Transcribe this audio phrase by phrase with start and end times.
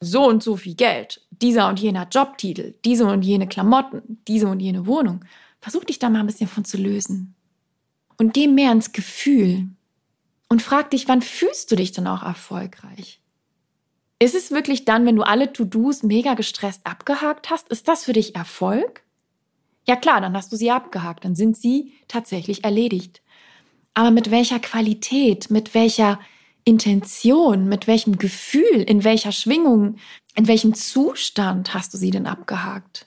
[0.00, 4.60] so und so viel Geld, dieser und jener Jobtitel, diese und jene Klamotten, diese und
[4.60, 5.24] jene Wohnung.
[5.60, 7.34] Versuch dich da mal ein bisschen von zu lösen.
[8.16, 9.68] Und geh mehr ins Gefühl.
[10.48, 13.20] Und frag dich, wann fühlst du dich dann auch erfolgreich?
[14.18, 17.68] Ist es wirklich dann, wenn du alle To-Dos mega gestresst abgehakt hast?
[17.68, 19.02] Ist das für dich Erfolg?
[19.86, 23.22] Ja klar, dann hast du sie abgehakt, dann sind sie tatsächlich erledigt.
[23.94, 26.20] Aber mit welcher Qualität, mit welcher
[26.70, 29.96] Intention, mit welchem Gefühl, in welcher Schwingung,
[30.36, 33.06] in welchem Zustand hast du sie denn abgehakt?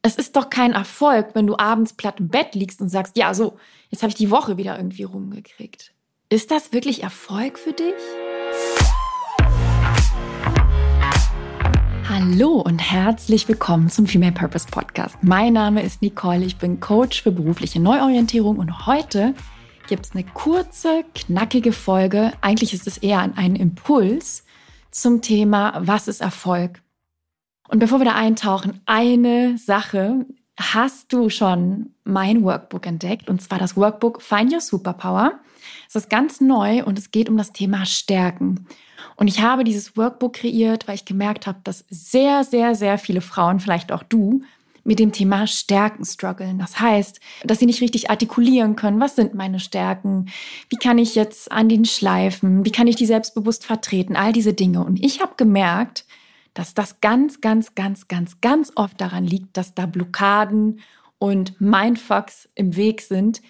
[0.00, 3.34] Es ist doch kein Erfolg, wenn du abends platt im Bett liegst und sagst, ja,
[3.34, 5.92] so, jetzt habe ich die Woche wieder irgendwie rumgekriegt.
[6.28, 7.94] Ist das wirklich Erfolg für dich?
[12.08, 15.16] Hallo und herzlich willkommen zum Female Purpose Podcast.
[15.22, 19.34] Mein Name ist Nicole, ich bin Coach für berufliche Neuorientierung und heute
[19.90, 22.32] gibt es eine kurze, knackige Folge.
[22.40, 24.44] Eigentlich ist es eher ein Impuls
[24.92, 26.80] zum Thema, was ist Erfolg?
[27.68, 30.26] Und bevor wir da eintauchen, eine Sache.
[30.58, 33.28] Hast du schon mein Workbook entdeckt?
[33.28, 35.40] Und zwar das Workbook Find Your Superpower.
[35.88, 38.66] Es ist ganz neu und es geht um das Thema Stärken.
[39.16, 43.22] Und ich habe dieses Workbook kreiert, weil ich gemerkt habe, dass sehr, sehr, sehr viele
[43.22, 44.42] Frauen, vielleicht auch du,
[44.84, 46.58] mit dem Thema Stärken strugglen.
[46.58, 49.00] Das heißt, dass sie nicht richtig artikulieren können.
[49.00, 50.26] Was sind meine Stärken?
[50.68, 52.64] Wie kann ich jetzt an den schleifen?
[52.64, 54.16] Wie kann ich die selbstbewusst vertreten?
[54.16, 54.84] All diese Dinge.
[54.84, 56.04] Und ich habe gemerkt,
[56.54, 60.80] dass das ganz, ganz, ganz, ganz, ganz oft daran liegt, dass da Blockaden
[61.18, 63.40] und Mindfucks im Weg sind,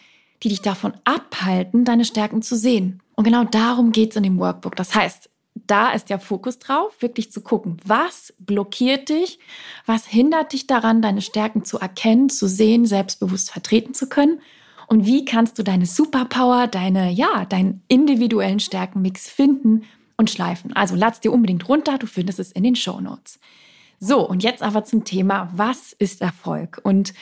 [0.42, 3.03] die dich davon abhalten, deine Stärken zu sehen.
[3.14, 4.77] Und genau darum geht es in dem Workbook.
[4.77, 5.30] Das heißt,
[5.66, 9.39] da ist der Fokus drauf, wirklich zu gucken, was blockiert dich,
[9.86, 14.41] was hindert dich daran, deine Stärken zu erkennen, zu sehen, selbstbewusst vertreten zu können
[14.86, 19.84] und wie kannst du deine Superpower, deine ja, deinen individuellen Stärkenmix finden
[20.17, 20.72] und schleifen.
[20.75, 23.39] Also lad's dir unbedingt runter, du findest es in den Show Notes.
[24.00, 26.80] So, und jetzt aber zum Thema, was ist Erfolg?
[26.83, 27.12] Und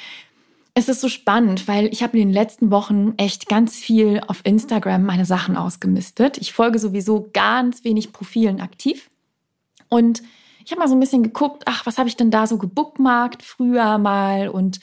[0.78, 4.42] es ist so spannend, weil ich habe in den letzten Wochen echt ganz viel auf
[4.44, 6.38] Instagram meine Sachen ausgemistet.
[6.38, 9.10] Ich folge sowieso ganz wenig Profilen aktiv.
[9.88, 10.22] Und
[10.64, 13.42] ich habe mal so ein bisschen geguckt, ach, was habe ich denn da so gebookmarkt
[13.42, 14.48] früher mal?
[14.48, 14.78] Und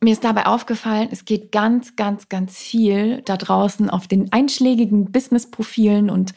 [0.00, 5.10] mir ist dabei aufgefallen, es geht ganz, ganz, ganz viel da draußen auf den einschlägigen
[5.10, 6.34] Business-Profilen und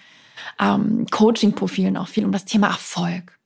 [0.60, 3.38] ähm, Coaching-Profilen auch viel um das Thema Erfolg.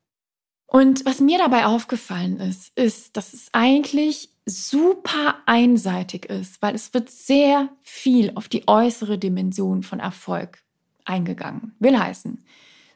[0.67, 6.93] Und was mir dabei aufgefallen ist, ist, dass es eigentlich super einseitig ist, weil es
[6.93, 10.63] wird sehr viel auf die äußere Dimension von Erfolg
[11.05, 11.75] eingegangen.
[11.79, 12.43] Will heißen,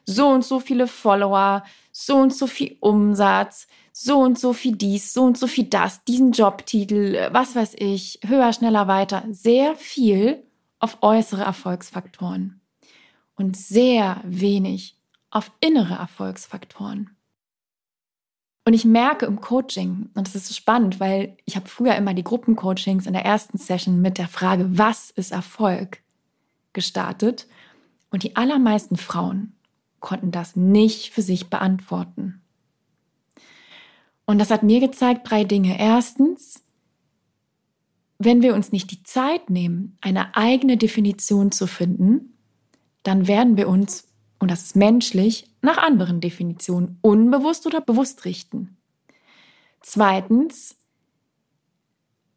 [0.04, 5.12] so und so viele Follower, so und so viel Umsatz, so und so viel dies,
[5.12, 9.24] so und so viel das, diesen Jobtitel, was weiß ich, höher, schneller, weiter.
[9.30, 10.42] Sehr viel
[10.78, 12.60] auf äußere Erfolgsfaktoren
[13.36, 14.96] und sehr wenig
[15.30, 17.17] auf innere Erfolgsfaktoren.
[18.68, 22.12] Und ich merke im Coaching, und das ist so spannend, weil ich habe früher immer
[22.12, 26.02] die Gruppencoachings in der ersten Session mit der Frage, was ist Erfolg,
[26.74, 27.46] gestartet.
[28.10, 29.54] Und die allermeisten Frauen
[30.00, 32.42] konnten das nicht für sich beantworten.
[34.26, 35.80] Und das hat mir gezeigt drei Dinge.
[35.80, 36.62] Erstens,
[38.18, 42.34] wenn wir uns nicht die Zeit nehmen, eine eigene Definition zu finden,
[43.02, 44.07] dann werden wir uns
[44.38, 48.76] und das ist menschlich, nach anderen Definitionen unbewusst oder bewusst richten.
[49.80, 50.76] Zweitens,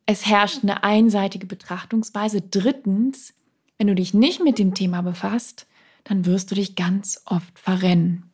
[0.06, 2.42] es herrscht eine einseitige Betrachtungsweise.
[2.42, 3.34] Drittens,
[3.78, 5.68] wenn du dich nicht mit dem Thema befasst,
[6.04, 8.32] dann wirst du dich ganz oft verrennen.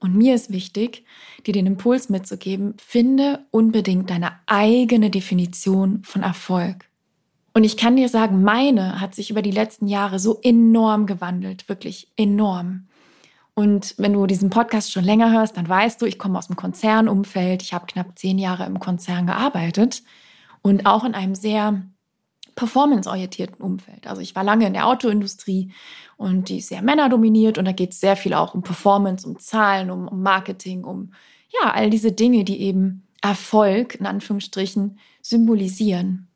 [0.00, 1.04] Und mir ist wichtig,
[1.46, 6.88] dir den Impuls mitzugeben, finde unbedingt deine eigene Definition von Erfolg.
[7.54, 11.68] Und ich kann dir sagen, meine hat sich über die letzten Jahre so enorm gewandelt,
[11.68, 12.88] wirklich enorm.
[13.54, 16.56] Und wenn du diesen Podcast schon länger hörst, dann weißt du, ich komme aus dem
[16.56, 17.62] Konzernumfeld.
[17.62, 20.02] Ich habe knapp zehn Jahre im Konzern gearbeitet
[20.62, 21.82] und auch in einem sehr
[22.54, 24.06] performanceorientierten Umfeld.
[24.06, 25.72] Also ich war lange in der Autoindustrie
[26.16, 29.38] und die ist sehr männerdominiert und da geht es sehr viel auch um Performance, um
[29.38, 31.12] Zahlen, um, um Marketing, um
[31.48, 36.28] ja, all diese Dinge, die eben Erfolg in Anführungsstrichen symbolisieren.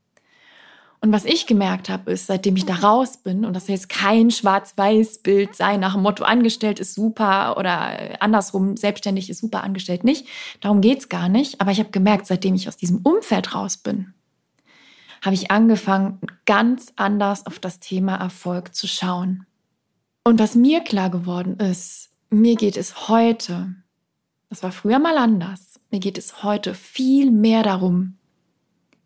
[1.07, 3.89] Und was ich gemerkt habe, ist, seitdem ich da raus bin, und das soll jetzt
[3.89, 10.03] kein Schwarz-Weiß-Bild sein, nach dem Motto, angestellt ist super oder andersrum, selbstständig ist super, angestellt
[10.03, 10.27] nicht.
[10.61, 11.61] Darum geht's gar nicht.
[11.61, 14.15] Aber ich habe gemerkt, seitdem ich aus diesem Umfeld raus bin,
[15.25, 19.47] habe ich angefangen, ganz anders auf das Thema Erfolg zu schauen.
[20.25, 23.77] Und was mir klar geworden ist, mir geht es heute,
[24.49, 28.19] das war früher mal anders, mir geht es heute viel mehr darum,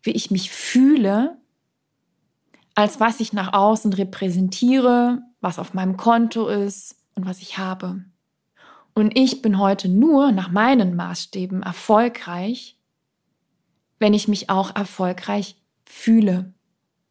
[0.01, 1.37] wie ich mich fühle
[2.75, 8.03] als was ich nach außen repräsentiere, was auf meinem Konto ist und was ich habe.
[8.93, 12.77] Und ich bin heute nur nach meinen Maßstäben erfolgreich,
[13.99, 16.53] wenn ich mich auch erfolgreich fühle.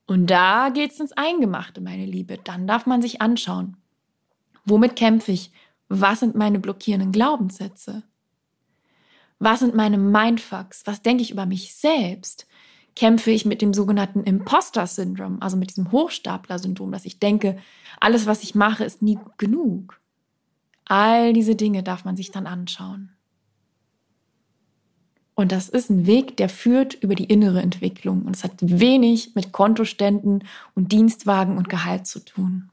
[0.07, 2.37] Und da geht's ins Eingemachte, meine Liebe.
[2.37, 3.77] Dann darf man sich anschauen.
[4.65, 5.53] Womit kämpfe ich?
[5.89, 8.03] Was sind meine blockierenden Glaubenssätze?
[9.39, 10.83] Was sind meine Mindfucks?
[10.87, 12.47] Was denke ich über mich selbst?
[13.00, 17.56] Kämpfe ich mit dem sogenannten Imposter-Syndrom, also mit diesem Hochstapler-Syndrom, dass ich denke,
[17.99, 19.99] alles, was ich mache, ist nie genug.
[20.85, 23.12] All diese Dinge darf man sich dann anschauen.
[25.35, 28.20] Und das ist ein Weg, der führt über die innere Entwicklung.
[28.26, 30.44] Und es hat wenig mit Kontoständen
[30.75, 32.69] und Dienstwagen und Gehalt zu tun.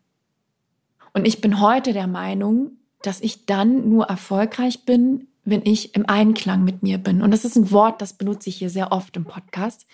[1.13, 2.71] Und ich bin heute der Meinung,
[3.01, 7.21] dass ich dann nur erfolgreich bin, wenn ich im Einklang mit mir bin.
[7.21, 9.87] Und das ist ein Wort, das benutze ich hier sehr oft im Podcast,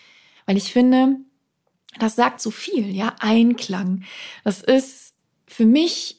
[0.45, 1.17] weil ich finde,
[1.99, 4.03] das sagt so viel, ja, Einklang.
[4.43, 5.15] Das ist
[5.47, 6.17] für mich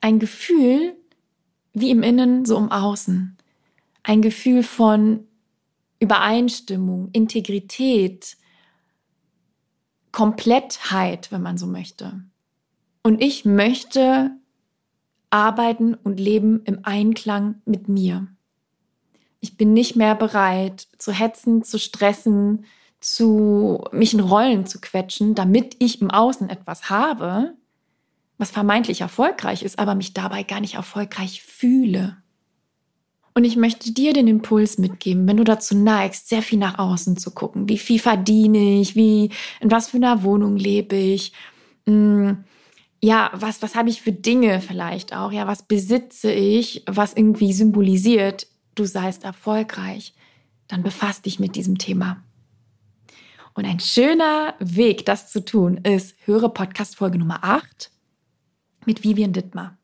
[0.00, 0.96] ein Gefühl,
[1.72, 3.36] wie im Innen, so im Außen.
[4.02, 5.26] Ein Gefühl von
[6.00, 8.36] Übereinstimmung, Integrität,
[10.10, 12.22] Komplettheit, wenn man so möchte.
[13.02, 14.32] Und ich möchte
[15.30, 18.28] arbeiten und leben im Einklang mit mir.
[19.40, 22.66] Ich bin nicht mehr bereit zu hetzen, zu stressen,
[23.04, 27.54] zu mich in Rollen zu quetschen, damit ich im Außen etwas habe,
[28.38, 32.16] was vermeintlich erfolgreich ist, aber mich dabei gar nicht erfolgreich fühle.
[33.34, 37.16] Und ich möchte dir den Impuls mitgeben, wenn du dazu neigst, sehr viel nach außen
[37.16, 37.68] zu gucken.
[37.68, 38.94] Wie viel verdiene ich?
[38.94, 41.32] Wie, in was für einer Wohnung lebe ich?
[41.86, 42.44] Hm,
[43.00, 45.32] ja, was, was habe ich für Dinge vielleicht auch?
[45.32, 50.14] Ja, was besitze ich, was irgendwie symbolisiert, du seist erfolgreich?
[50.68, 52.22] Dann befasst dich mit diesem Thema.
[53.54, 57.90] Und ein schöner Weg, das zu tun, ist, höre Podcast Folge Nummer 8
[58.86, 59.76] mit Vivian Dittmar.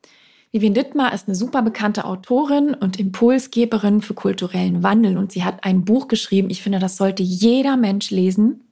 [0.52, 5.64] Vivian Dittmar ist eine super bekannte Autorin und Impulsgeberin für kulturellen Wandel und sie hat
[5.64, 6.48] ein Buch geschrieben.
[6.48, 8.64] Ich finde, das sollte jeder Mensch lesen.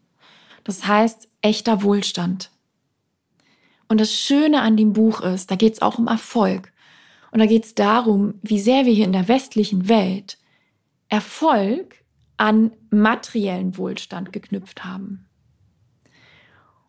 [0.64, 2.50] Das heißt Echter Wohlstand.
[3.88, 6.72] Und das Schöne an dem Buch ist, da geht es auch um Erfolg.
[7.31, 10.38] Und da geht es darum, wie sehr wir hier in der westlichen Welt
[11.08, 12.02] Erfolg
[12.37, 15.27] an materiellen Wohlstand geknüpft haben.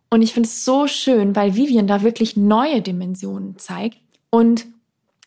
[0.10, 4.00] Und ich finde es so schön, weil Vivian da wirklich neue Dimensionen zeigt.
[4.30, 4.66] Und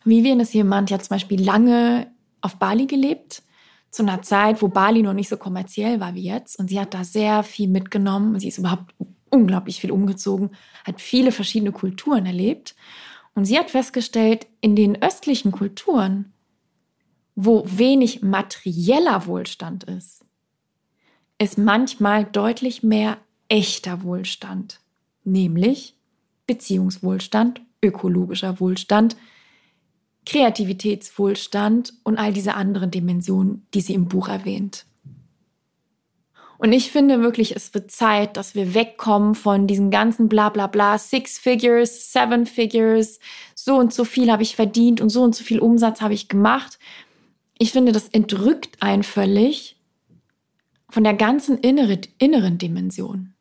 [0.04, 3.42] Vivian ist jemand, der zum Beispiel lange auf Bali gelebt,
[3.90, 6.58] zu einer Zeit, wo Bali noch nicht so kommerziell war wie jetzt.
[6.58, 8.38] Und sie hat da sehr viel mitgenommen.
[8.38, 8.94] Sie ist überhaupt
[9.30, 10.50] unglaublich viel umgezogen,
[10.84, 12.74] hat viele verschiedene Kulturen erlebt.
[13.34, 16.32] Und sie hat festgestellt, in den östlichen Kulturen,
[17.42, 20.26] wo wenig materieller Wohlstand ist,
[21.38, 23.16] ist manchmal deutlich mehr
[23.48, 24.80] echter Wohlstand,
[25.24, 25.94] nämlich
[26.46, 29.16] Beziehungswohlstand, ökologischer Wohlstand,
[30.26, 34.84] Kreativitätswohlstand und all diese anderen Dimensionen, die sie im Buch erwähnt.
[36.58, 40.88] Und ich finde wirklich, es wird Zeit, dass wir wegkommen von diesem ganzen Blablabla, bla,
[40.90, 43.18] bla, Six Figures, Seven Figures,
[43.54, 46.28] so und so viel habe ich verdient und so und so viel Umsatz habe ich
[46.28, 46.78] gemacht.
[47.62, 49.76] Ich finde, das entrückt einen völlig
[50.88, 53.34] von der ganzen innere, inneren Dimension.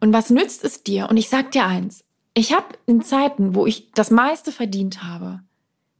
[0.00, 1.10] Und was nützt es dir?
[1.10, 2.02] Und ich sag dir eins,
[2.32, 5.40] ich habe in Zeiten, wo ich das meiste verdient habe,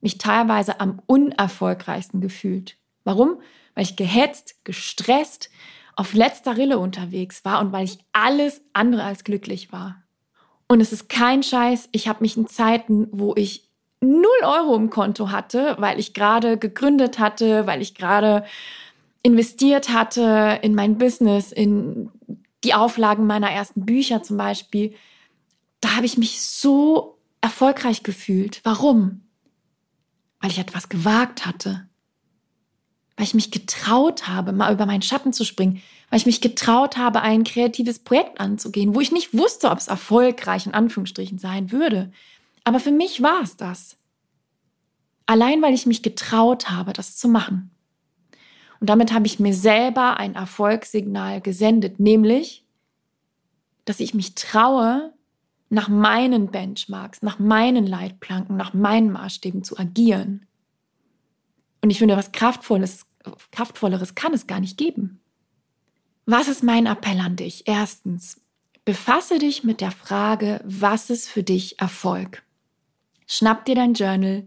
[0.00, 2.78] mich teilweise am unerfolgreichsten gefühlt.
[3.04, 3.38] Warum?
[3.75, 5.50] Weil ich gehetzt, gestresst,
[5.94, 10.02] auf letzter Rille unterwegs war und weil ich alles andere als glücklich war.
[10.68, 13.68] Und es ist kein Scheiß, ich habe mich in Zeiten, wo ich
[14.02, 18.44] null Euro im Konto hatte, weil ich gerade gegründet hatte, weil ich gerade
[19.23, 22.11] investiert hatte in mein Business, in
[22.64, 24.94] die Auflagen meiner ersten Bücher zum Beispiel,
[25.80, 28.61] da habe ich mich so erfolgreich gefühlt.
[28.64, 29.23] Warum?
[30.40, 31.87] Weil ich etwas gewagt hatte,
[33.16, 35.80] weil ich mich getraut habe, mal über meinen Schatten zu springen,
[36.11, 39.88] weil ich mich getraut habe, ein kreatives Projekt anzugehen, wo ich nicht wusste, ob es
[39.88, 42.12] erfolgreich in Anführungsstrichen sein würde.
[42.64, 43.97] Aber für mich war es das.
[45.26, 47.71] Allein weil ich mich getraut habe, das zu machen.
[48.81, 52.66] Und damit habe ich mir selber ein Erfolgssignal gesendet, nämlich,
[53.85, 55.12] dass ich mich traue,
[55.73, 60.47] nach meinen Benchmarks, nach meinen Leitplanken, nach meinen Maßstäben zu agieren.
[61.81, 63.07] Und ich finde, was Kraftvolles,
[63.52, 65.21] Kraftvolleres kann es gar nicht geben.
[66.26, 67.66] Was ist mein Appell an dich?
[67.66, 68.38] Erstens,
[68.85, 72.42] befasse dich mit der Frage, was ist für dich Erfolg?
[73.34, 74.46] Schnapp dir dein Journal,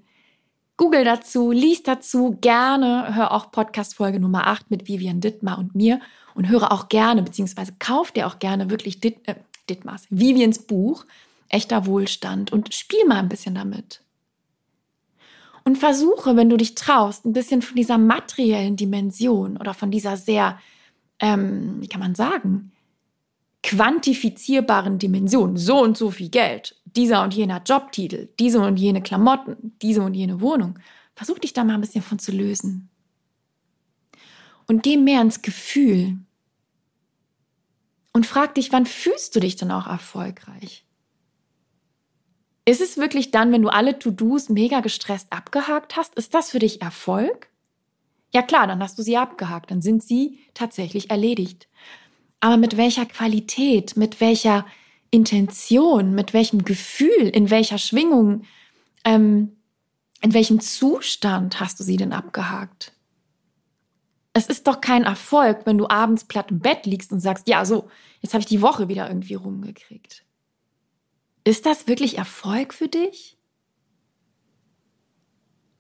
[0.78, 5.74] google dazu, lies dazu, gerne, hör auch Podcast Folge Nummer 8 mit Vivian Dittmar und
[5.74, 6.00] mir
[6.36, 9.34] und höre auch gerne, beziehungsweise kauf dir auch gerne wirklich Ditt, äh,
[9.68, 11.08] Dittmars, Vivians Buch,
[11.50, 14.02] Echter Wohlstand und spiel mal ein bisschen damit.
[15.64, 20.16] Und versuche, wenn du dich traust, ein bisschen von dieser materiellen Dimension oder von dieser
[20.16, 20.60] sehr,
[21.18, 22.72] ähm, wie kann man sagen,
[23.66, 29.76] quantifizierbaren Dimension, so und so viel Geld, dieser und jener Jobtitel, diese und jene Klamotten,
[29.82, 30.78] diese und jene Wohnung.
[31.16, 32.90] Versuch dich da mal ein bisschen von zu lösen.
[34.68, 36.20] Und geh mehr ins Gefühl.
[38.14, 40.86] Und frag dich, wann fühlst du dich denn auch erfolgreich?
[42.66, 46.14] Ist es wirklich dann, wenn du alle To-Dos mega gestresst abgehakt hast?
[46.16, 47.50] Ist das für dich Erfolg?
[48.32, 51.68] Ja klar, dann hast du sie abgehakt, dann sind sie tatsächlich erledigt.
[52.46, 54.68] Aber mit welcher Qualität, mit welcher
[55.10, 58.44] Intention, mit welchem Gefühl, in welcher Schwingung,
[59.04, 59.58] ähm,
[60.22, 62.94] in welchem Zustand hast du sie denn abgehakt?
[64.34, 67.66] Es ist doch kein Erfolg, wenn du abends platt im Bett liegst und sagst, ja,
[67.66, 67.90] so,
[68.22, 70.24] jetzt habe ich die Woche wieder irgendwie rumgekriegt.
[71.46, 73.40] Ist das wirklich Erfolg für dich?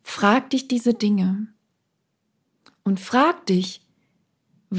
[0.01, 1.45] Frag dich diese Dinge
[2.83, 3.84] und frag dich,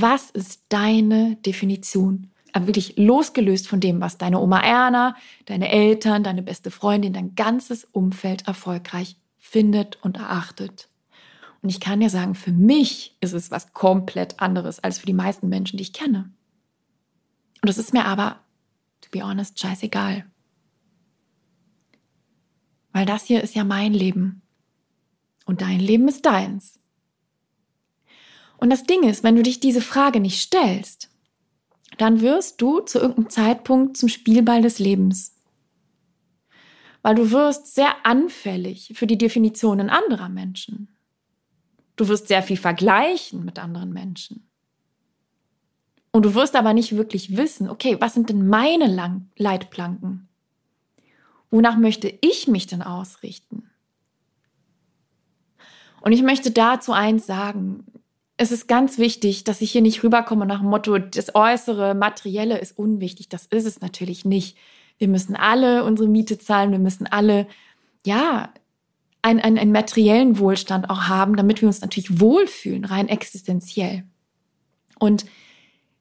[0.01, 2.31] was ist deine Definition?
[2.53, 7.35] Aber wirklich losgelöst von dem, was deine Oma Erna, deine Eltern, deine beste Freundin, dein
[7.35, 10.89] ganzes Umfeld erfolgreich findet und erachtet.
[11.63, 15.13] Und ich kann dir sagen, für mich ist es was komplett anderes als für die
[15.13, 16.31] meisten Menschen, die ich kenne.
[17.63, 18.41] Und es ist mir aber,
[19.01, 20.25] to be honest, scheißegal.
[22.93, 24.43] Weil das hier ist ja mein Leben.
[25.45, 26.81] Und dein Leben ist deins.
[28.59, 31.11] Und das Ding ist, wenn du dich diese Frage nicht stellst,
[31.99, 35.35] dann wirst du zu irgendeinem Zeitpunkt zum Spielball des Lebens.
[37.03, 40.97] Weil du wirst sehr anfällig für die Definitionen anderer Menschen.
[41.97, 44.49] Du wirst sehr viel vergleichen mit anderen Menschen.
[46.13, 50.29] Und du wirst aber nicht wirklich wissen, okay, was sind denn meine Lang Leitplanken?
[51.51, 53.71] Wonach möchte ich mich denn ausrichten?
[56.01, 57.85] Und ich möchte dazu eins sagen
[58.37, 62.59] es ist ganz wichtig, dass ich hier nicht rüberkomme nach dem Motto, das Äußere, Materielle
[62.59, 63.29] ist unwichtig.
[63.29, 64.59] Das ist es natürlich nicht.
[64.99, 67.47] Wir müssen alle unsere Miete zahlen, wir müssen alle,
[68.05, 68.53] ja,
[69.23, 74.05] einen, einen, einen materiellen Wohlstand auch haben, damit wir uns natürlich wohlfühlen, rein existenziell.
[74.99, 75.27] Und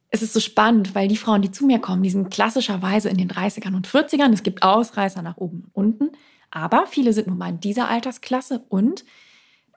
[0.10, 3.18] es ist so spannend, weil die Frauen, die zu mir kommen, die sind klassischerweise in
[3.18, 4.32] den 30ern und 40ern.
[4.32, 6.18] Es gibt Ausreißer nach oben und unten,
[6.52, 9.04] aber viele sind nun mal in dieser Altersklasse und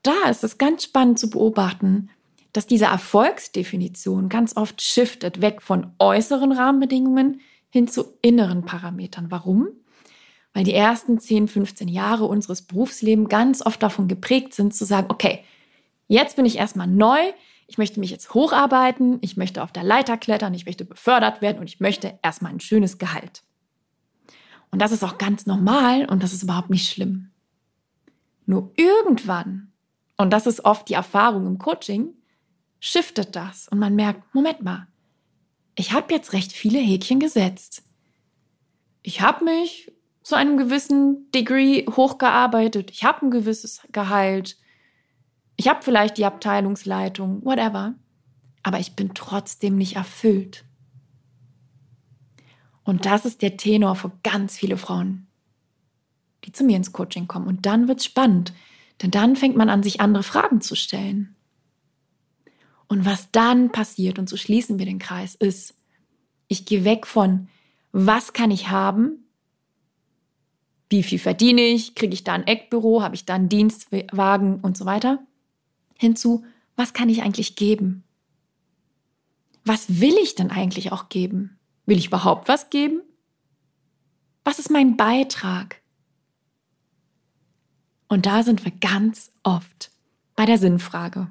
[0.03, 2.11] da ist es ganz spannend zu beobachten,
[2.53, 7.41] dass diese Erfolgsdefinition ganz oft shiftet, weg von äußeren Rahmenbedingungen
[7.71, 9.31] hin zu inneren Parametern.
[9.31, 9.69] Warum?
[10.55, 15.09] Weil die ersten 10, 15 Jahre unseres Berufslebens ganz oft davon geprägt sind, zu sagen,
[15.11, 15.45] okay,
[16.09, 17.19] jetzt bin ich erstmal neu,
[17.67, 21.59] ich möchte mich jetzt hocharbeiten, ich möchte auf der Leiter klettern, ich möchte befördert werden
[21.59, 23.43] und ich möchte erstmal ein schönes Gehalt.
[24.71, 27.31] Und das ist auch ganz normal und das ist überhaupt nicht schlimm.
[28.47, 29.73] Nur irgendwann,
[30.17, 32.15] und das ist oft die Erfahrung im Coaching,
[32.81, 34.87] shiftet das und man merkt, Moment mal,
[35.75, 37.85] ich habe jetzt recht viele Häkchen gesetzt.
[39.03, 39.93] Ich habe mich
[40.23, 42.91] zu einem gewissen Degree hochgearbeitet.
[42.91, 44.59] Ich habe ein gewisses Gehalt.
[45.57, 47.95] Ich habe vielleicht die Abteilungsleitung, whatever.
[48.63, 50.65] Aber ich bin trotzdem nicht erfüllt.
[52.85, 55.29] Und das ist der Tenor für ganz viele Frauen,
[56.45, 57.47] die zu mir ins Coaching kommen.
[57.47, 58.53] Und dann wird es spannend,
[59.01, 61.37] denn dann fängt man an, sich andere Fragen zu stellen.
[62.89, 65.75] Und was dann passiert, und so schließen wir den Kreis, ist,
[66.49, 67.49] ich gehe weg von,
[67.93, 69.25] was kann ich haben?
[70.89, 71.95] Wie viel verdiene ich?
[71.95, 73.03] Kriege ich da ein Eckbüro?
[73.03, 75.19] Habe ich da einen Dienstwagen und so weiter?
[75.99, 76.45] Hinzu,
[76.77, 78.05] was kann ich eigentlich geben?
[79.65, 81.59] Was will ich denn eigentlich auch geben?
[81.85, 83.03] Will ich überhaupt was geben?
[84.45, 85.83] Was ist mein Beitrag?
[88.09, 89.91] Und da sind wir ganz oft
[90.37, 91.29] bei der Sinnfrage.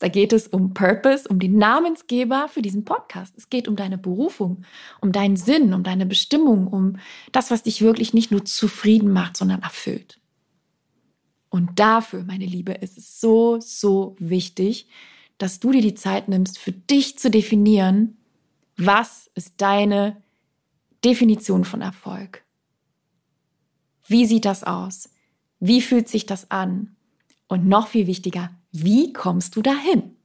[0.00, 3.34] Da geht es um Purpose, um den Namensgeber für diesen Podcast.
[3.36, 4.64] Es geht um deine Berufung,
[5.02, 6.96] um deinen Sinn, um deine Bestimmung, um
[7.32, 10.18] das, was dich wirklich nicht nur zufrieden macht, sondern erfüllt.
[11.50, 14.88] Und dafür, meine Liebe, ist es so, so wichtig,
[15.36, 18.16] dass du dir die Zeit nimmst, für dich zu definieren,
[18.78, 20.22] was ist deine
[21.04, 22.42] Definition von Erfolg?
[24.06, 25.10] Wie sieht das aus?
[25.58, 26.96] Wie fühlt sich das an?
[27.48, 30.16] Und noch viel wichtiger, wie kommst du dahin?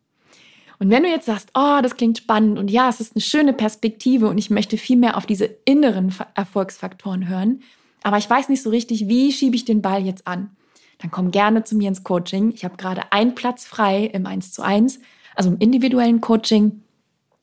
[0.77, 3.53] Und wenn du jetzt sagst, oh, das klingt spannend und ja, es ist eine schöne
[3.53, 7.61] Perspektive und ich möchte viel mehr auf diese inneren Erfolgsfaktoren hören,
[8.03, 10.55] aber ich weiß nicht so richtig, wie schiebe ich den Ball jetzt an,
[10.97, 12.51] dann komm gerne zu mir ins Coaching.
[12.53, 14.99] Ich habe gerade einen Platz frei im 1 zu 1,
[15.33, 16.83] also im individuellen Coaching.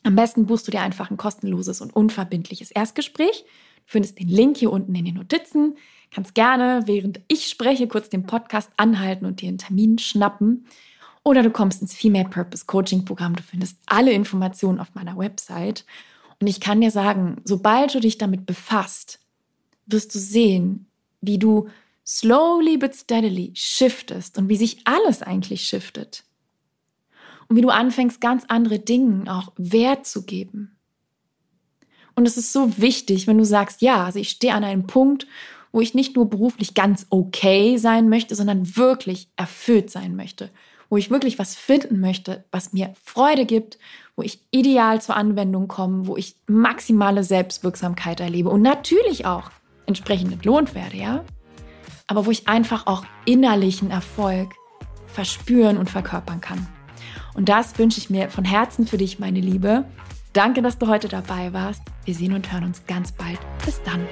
[0.02, 3.44] Am besten buchst du dir einfach ein kostenloses und unverbindliches Erstgespräch.
[3.86, 5.76] Du findest den Link hier unten in den Notizen
[6.14, 10.66] Kannst gerne, während ich spreche, kurz den Podcast anhalten und dir einen Termin schnappen.
[11.24, 13.36] Oder du kommst ins Female Purpose Coaching Programm.
[13.36, 15.84] Du findest alle Informationen auf meiner Website.
[16.40, 19.20] Und ich kann dir sagen, sobald du dich damit befasst,
[19.86, 20.86] wirst du sehen,
[21.20, 21.68] wie du
[22.04, 26.24] slowly but steadily shiftest und wie sich alles eigentlich shiftet.
[27.48, 30.76] Und wie du anfängst, ganz andere Dingen auch Wert zu geben.
[32.14, 35.26] Und es ist so wichtig, wenn du sagst, ja, also ich stehe an einem Punkt,
[35.70, 40.50] wo ich nicht nur beruflich ganz okay sein möchte, sondern wirklich erfüllt sein möchte,
[40.92, 43.78] wo ich wirklich was finden möchte, was mir Freude gibt,
[44.14, 49.50] wo ich ideal zur Anwendung komme, wo ich maximale Selbstwirksamkeit erlebe und natürlich auch
[49.86, 51.24] entsprechend entlohnt werde, ja?
[52.08, 54.50] Aber wo ich einfach auch innerlichen Erfolg
[55.06, 56.68] verspüren und verkörpern kann.
[57.32, 59.86] Und das wünsche ich mir von Herzen für dich, meine Liebe.
[60.34, 61.80] Danke, dass du heute dabei warst.
[62.04, 63.38] Wir sehen und hören uns ganz bald.
[63.64, 64.06] Bis dann.